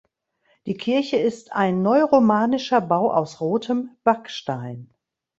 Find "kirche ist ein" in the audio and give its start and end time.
0.77-1.83